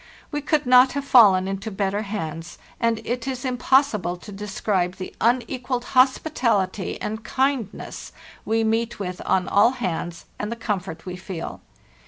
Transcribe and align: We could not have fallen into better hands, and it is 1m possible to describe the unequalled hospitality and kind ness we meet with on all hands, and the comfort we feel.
We 0.31 0.41
could 0.41 0.65
not 0.65 0.93
have 0.93 1.05
fallen 1.05 1.47
into 1.47 1.69
better 1.69 2.01
hands, 2.01 2.57
and 2.79 2.99
it 3.05 3.27
is 3.27 3.43
1m 3.43 3.59
possible 3.59 4.17
to 4.17 4.31
describe 4.31 4.95
the 4.95 5.13
unequalled 5.21 5.85
hospitality 5.93 6.99
and 6.99 7.23
kind 7.23 7.71
ness 7.71 8.11
we 8.43 8.63
meet 8.63 8.97
with 8.99 9.21
on 9.27 9.47
all 9.47 9.73
hands, 9.73 10.25
and 10.39 10.51
the 10.51 10.55
comfort 10.55 11.05
we 11.05 11.17
feel. 11.17 11.61